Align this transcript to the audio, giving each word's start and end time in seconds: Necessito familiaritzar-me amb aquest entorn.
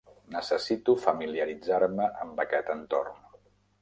Necessito 0.35 0.95
familiaritzar-me 1.03 2.09
amb 2.25 2.43
aquest 2.45 2.73
entorn. 2.77 3.21